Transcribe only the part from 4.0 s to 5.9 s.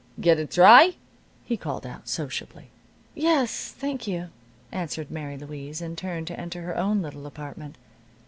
you," answered Mary Louise,